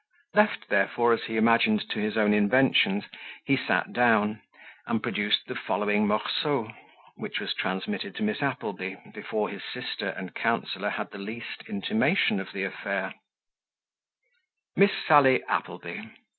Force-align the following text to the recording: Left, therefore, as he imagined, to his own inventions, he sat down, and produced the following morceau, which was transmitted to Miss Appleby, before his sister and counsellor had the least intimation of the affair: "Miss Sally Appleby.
Left, 0.33 0.67
therefore, 0.69 1.13
as 1.13 1.25
he 1.25 1.37
imagined, 1.37 1.87
to 1.91 1.99
his 1.99 2.17
own 2.17 2.33
inventions, 2.33 3.03
he 3.45 3.55
sat 3.55 3.93
down, 3.93 4.41
and 4.87 5.03
produced 5.03 5.45
the 5.45 5.53
following 5.53 6.07
morceau, 6.07 6.73
which 7.17 7.39
was 7.39 7.53
transmitted 7.53 8.15
to 8.15 8.23
Miss 8.23 8.41
Appleby, 8.41 8.95
before 9.13 9.49
his 9.49 9.61
sister 9.63 10.09
and 10.09 10.33
counsellor 10.33 10.89
had 10.89 11.11
the 11.11 11.19
least 11.19 11.61
intimation 11.67 12.39
of 12.39 12.51
the 12.51 12.63
affair: 12.63 13.13
"Miss 14.75 14.89
Sally 15.07 15.43
Appleby. 15.43 16.01